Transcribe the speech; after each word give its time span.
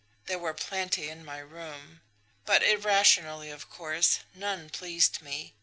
There 0.25 0.39
were 0.39 0.55
plenty 0.55 1.09
in 1.09 1.23
my 1.23 1.37
room; 1.37 2.01
but, 2.43 2.63
irrationally, 2.63 3.51
of 3.51 3.69
course, 3.69 4.21
none 4.33 4.67
pleased 4.71 5.21
me. 5.21 5.53